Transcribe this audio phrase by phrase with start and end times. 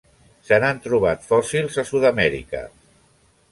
[0.47, 2.65] Se n'han trobat fòssils a Sud-amèrica.